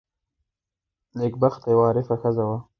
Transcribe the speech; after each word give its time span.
نېکبخته 1.17 1.67
یوه 1.73 1.83
عارفه 1.87 2.15
ښځه 2.21 2.43
وه. 2.47 2.57